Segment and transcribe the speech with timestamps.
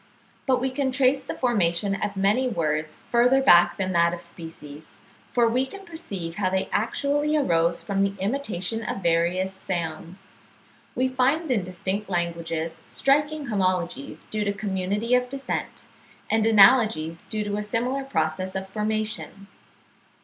[0.47, 4.97] But we can trace the formation of many words further back than that of species,
[5.31, 10.29] for we can perceive how they actually arose from the imitation of various sounds.
[10.95, 15.85] We find in distinct languages striking homologies due to community of descent,
[16.31, 19.45] and analogies due to a similar process of formation.